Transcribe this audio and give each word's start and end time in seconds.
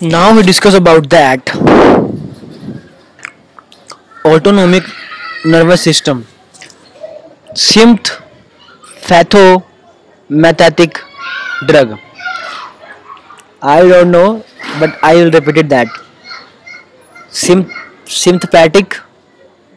Now 0.00 0.34
we 0.34 0.42
discuss 0.42 0.72
about 0.72 1.10
that 1.10 1.50
autonomic 4.24 4.84
nervous 5.44 5.82
system, 5.82 6.26
sympathetic 7.54 8.22
drug. 11.66 11.98
I 13.60 13.86
don't 13.86 14.10
know, 14.10 14.42
but 14.78 14.98
I 15.02 15.16
will 15.16 15.30
repeat 15.30 15.58
it 15.58 15.68
that 15.68 15.88
Sym- 17.28 17.70
sympathetic 18.06 18.98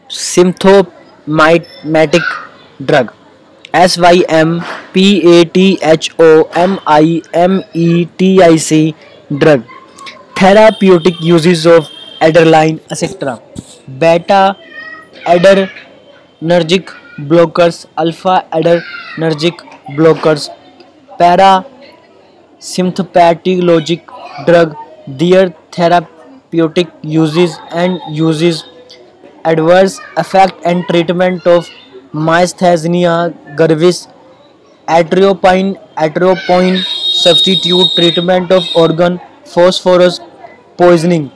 symptomatic 0.08 2.22
drug. 2.82 3.12
S 3.74 3.98
Y 3.98 4.24
M 4.28 4.64
P 4.94 5.20
A 5.36 5.44
T 5.44 5.78
H 5.82 6.10
O 6.18 6.44
M 6.54 6.80
I 6.86 7.20
M 7.34 7.62
E 7.74 8.06
T 8.06 8.42
I 8.42 8.56
C 8.56 8.94
drug. 9.36 9.64
Therapeutic 10.36 11.20
uses 11.20 11.66
of 11.66 11.88
adrenaline, 12.20 12.80
etc. 12.90 13.40
Beta 13.86 14.56
adrenergic 15.26 16.88
blockers, 17.18 17.86
alpha 17.96 18.44
adrenergic 18.52 19.58
blockers, 19.96 20.48
parasympatholytic 21.20 24.02
drug. 24.46 24.74
Their 25.06 25.54
therapeutic 25.70 26.88
uses 27.02 27.58
and 27.70 28.00
uses 28.10 28.64
adverse 29.44 30.00
effect 30.16 30.54
and 30.64 30.86
treatment 30.88 31.46
of 31.46 31.68
myasthenia 32.14 33.34
gravis 33.56 34.08
atropine 34.88 35.76
atropine 35.96 36.78
substitute 37.22 37.88
treatment 37.96 38.50
of 38.50 38.64
organ 38.74 39.20
phosphorus 39.54 40.20
poisoning 40.82 41.30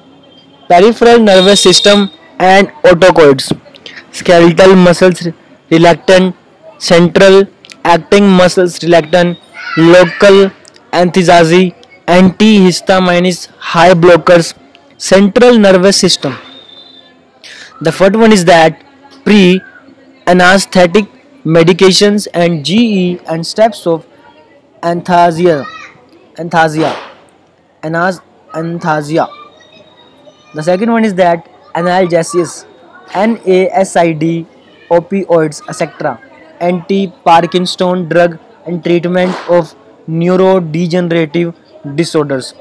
peripheral 0.68 1.18
nervous 1.30 1.62
system 1.68 2.08
and 2.38 2.68
autocoids 2.90 3.46
skeletal 4.20 4.74
muscles 4.86 5.28
relaxant 5.74 6.34
central 6.90 7.36
acting 7.96 8.28
muscles 8.40 8.78
relaxant 8.86 9.36
local 9.94 10.38
anesthesia 11.00 11.62
antihistamines 12.18 13.40
high 13.72 13.94
blockers 14.04 14.52
central 15.10 15.58
nervous 15.66 15.96
system 16.06 16.36
the 17.80 17.92
first 17.92 18.16
one 18.16 18.32
is 18.32 18.44
that 18.44 18.82
pre 19.24 19.60
anesthetic 20.26 21.06
medications 21.44 22.26
and 22.34 22.64
GE 22.64 23.22
and 23.26 23.46
steps 23.46 23.86
of 23.86 24.06
anesthesia. 24.82 25.66
Anesthesia. 26.38 27.07
Anaesthesia 28.56 29.26
the 30.56 30.60
second 30.64 30.90
one 30.90 31.04
is 31.04 31.14
that 31.14 31.42
analgesics 31.78 32.62
N 33.16 33.36
A 33.48 33.58
S 33.80 33.96
I 33.96 34.12
D 34.22 34.34
opioids 34.92 35.62
etcetera 35.70 36.16
anti 36.62 37.06
parkinsonian 37.26 38.06
drug 38.08 38.38
and 38.68 38.82
treatment 38.82 39.50
of 39.50 39.74
neurodegenerative 40.10 41.52
disorders 41.86 42.54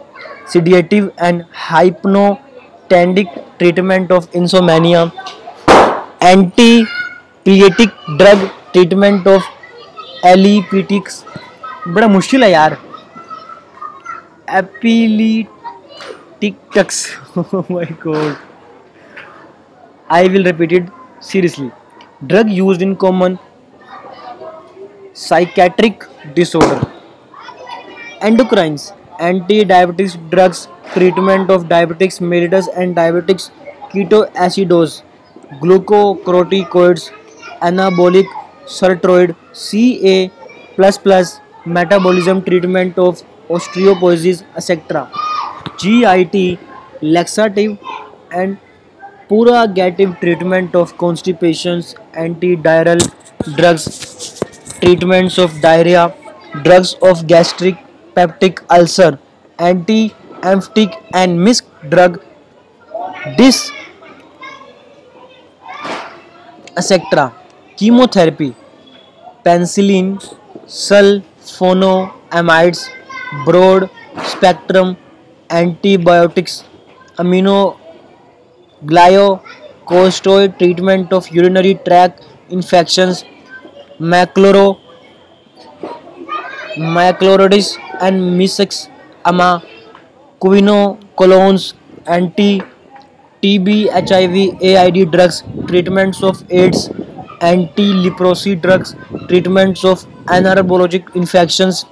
sedative 0.54 1.12
and 1.22 1.44
hypnotic 1.70 3.28
treatment 3.60 4.12
of 4.12 4.28
insomnia 4.38 5.04
anti 6.24 6.84
epileptic 7.46 7.90
drug 8.18 8.50
treatment 8.74 9.28
of 9.28 9.46
epileptics 10.28 11.24
बड़ा 11.88 12.08
मुश्किल 12.08 12.44
है 12.44 12.52
यार। 12.52 12.78
Appealy 14.48 15.50
Tic 16.40 16.56
Tacs. 16.72 16.98
oh 17.54 17.66
my 17.70 17.86
god. 17.86 18.38
I 20.10 20.28
will 20.28 20.44
repeat 20.44 20.72
it 20.72 20.90
seriously. 21.20 21.72
Drug 22.26 22.50
used 22.50 22.82
in 22.82 22.96
common 22.96 23.38
psychiatric 25.14 26.06
disorder. 26.34 26.82
Endocrines, 28.22 28.94
anti-diabetic 29.20 30.30
drugs, 30.30 30.68
treatment 30.94 31.50
of 31.52 31.66
diabetics 31.66 32.20
mellitus 32.22 32.68
and 32.76 32.96
diabetics 32.96 33.52
ketoacidosis, 33.92 35.04
glucocorticoids, 35.62 37.12
anabolic 37.62 38.26
steroid, 38.66 39.36
CA++, 39.54 40.32
metabolism 41.66 42.42
treatment 42.42 42.98
of 42.98 43.24
osteoporosis 43.56 44.44
etcetera 44.58 45.08
G 45.80 46.04
I 46.04 46.24
T 46.34 46.48
laxative 47.04 47.78
and 48.34 48.56
purgative 49.76 50.14
treatment 50.22 50.76
of 50.76 50.94
constipation 51.00 51.82
anti 52.18 52.56
diarrhoeal 52.68 53.00
drugs 53.50 53.88
treatments 54.80 55.40
of 55.40 55.60
diarrhoea 55.62 56.08
drugs 56.58 56.96
of 57.04 57.24
gastric 57.26 57.76
peptic 58.16 58.60
ulcer 58.72 59.18
anti 59.60 60.04
emetic 60.46 60.92
and 61.16 61.40
misc 61.40 61.66
drug 61.90 62.20
this 63.38 63.62
etcetera 66.80 67.26
chemotherapy 67.78 68.50
penicillin 69.46 70.18
sulphonamides 71.98 72.88
broad 73.46 73.90
spectrum 74.26 74.98
antibiotics, 75.50 76.64
amino 77.18 77.78
immunoglycosteroid 78.84 80.58
treatment 80.58 81.14
of 81.14 81.30
urinary 81.32 81.76
tract 81.86 82.24
infections, 82.50 83.26
macrolo 84.00 84.78
macrolidis 86.78 87.78
and 88.02 88.38
measles, 88.38 88.90
ama, 89.26 89.64
quinocolons, 90.40 91.74
anti 92.06 92.62
TB, 93.44 93.90
HIV, 93.90 94.62
AID 94.62 95.12
drugs, 95.12 95.44
treatments 95.68 96.24
of 96.24 96.44
AIDS, 96.50 96.90
anti-leprosy 97.42 98.56
drugs, 98.56 98.96
treatments 99.28 99.84
of 99.86 100.06
anaerobic 100.26 101.16
infections, 101.16 101.86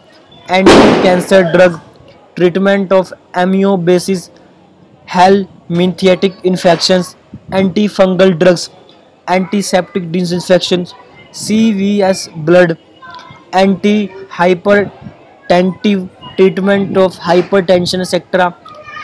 anti-cancer 0.48 1.52
drug, 1.54 1.80
treatment 2.36 2.92
of 2.92 3.14
amoebiasis, 3.34 4.30
helminthiatic 5.08 6.44
infections, 6.44 7.16
antifungal 7.52 8.38
drugs, 8.38 8.70
antiseptic 9.28 10.12
disinfections, 10.12 10.94
CVS 11.32 12.30
blood, 12.46 12.78
anti-hypertensive 13.54 16.10
treatment 16.38 16.98
of 16.98 17.16
hypertension, 17.16 18.02
etc. 18.02 18.56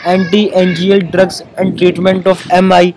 Anti-anginal 0.04 1.00
drugs 1.10 1.42
and 1.56 1.78
treatment 1.78 2.26
of 2.26 2.44
MI, 2.62 2.94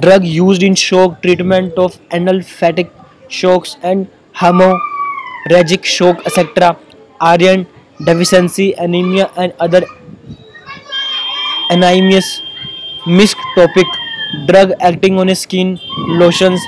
drug 0.00 0.24
used 0.24 0.62
in 0.62 0.74
shock 0.74 1.22
treatment 1.22 1.78
of 1.78 1.98
anaphylactic 2.10 2.90
shocks 3.28 3.76
and 3.82 4.08
hemorrhagic 4.34 5.84
shock, 5.84 6.26
etc. 6.26 6.76
Iron 7.20 7.66
deficiency, 8.04 8.72
anemia, 8.74 9.30
and 9.36 9.52
other 9.60 9.82
anemias. 11.70 12.28
Misc 13.06 13.38
topic 13.54 13.86
drug 14.46 14.72
acting 14.80 15.18
on 15.18 15.34
skin, 15.34 15.78
lotions, 16.22 16.60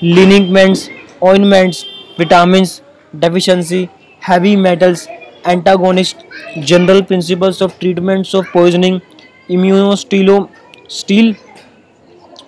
liniments, 0.00 0.88
ointments, 1.22 1.84
vitamins, 2.18 2.82
deficiency, 3.18 3.90
heavy 4.20 4.54
metals, 4.56 5.08
antagonist, 5.44 6.24
general 6.60 7.02
principles 7.02 7.60
of 7.60 7.76
treatments 7.80 8.34
of 8.34 8.46
poisoning, 8.52 9.00
immunostilo, 9.48 10.48
steel, 10.88 11.34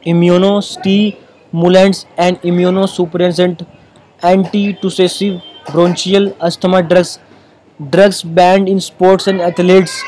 immunostimulants 0.07 2.05
and 2.17 2.41
immunosuppressant, 2.43 3.67
antitussive, 4.23 5.43
bronchial 5.73 6.35
asthma 6.41 6.83
drugs, 6.83 7.19
drugs 7.91 8.25
banned 8.35 8.69
in 8.69 8.79
sports 8.81 9.29
and 9.29 9.41
athletes 9.41 10.03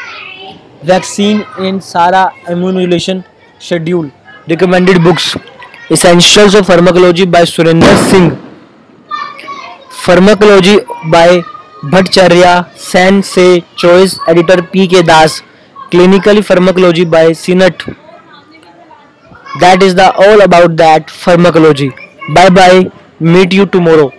vaccine 0.85 1.45
in 1.61 1.79
सारा 1.83 2.31
immunization 2.51 3.23
schedule 3.61 4.11
recommended 4.49 4.99
books 5.05 5.35
essentials 5.93 6.57
of 6.57 6.65
pharmacology 6.65 7.25
by 7.27 7.45
Surendra 7.47 7.97
Singh 8.01 8.31
pharmacology 10.07 10.77
by 11.07 11.39
Bhattacharya 11.85 12.63
Sen 12.81 13.21
से 13.25 13.47
choice 13.79 14.19
editor 14.29 14.61
P 14.73 14.87
K 14.87 15.03
Das 15.05 15.43
clinically 15.91 16.41
pharmacology 16.43 17.05
by 17.07 17.33
सीनट 17.37 17.83
that 19.59 19.83
is 19.83 19.97
the 19.97 20.11
all 20.23 20.41
about 20.41 20.71
that 20.79 21.11
pharmacology 21.17 21.89
bye 22.31 22.51
bye 22.51 22.85
meet 23.23 23.55
you 23.55 23.65
tomorrow 23.67 24.11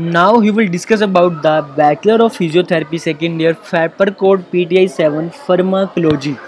Now 0.00 0.38
we 0.38 0.52
will 0.52 0.68
discuss 0.68 1.00
about 1.00 1.42
the 1.42 1.66
Bachelor 1.76 2.24
of 2.24 2.32
Physiotherapy 2.32 3.00
second 3.00 3.40
year 3.40 3.52
FAPER 3.52 4.16
code 4.16 4.48
PTI 4.52 4.88
7 4.88 5.30
Pharmacology. 5.30 6.38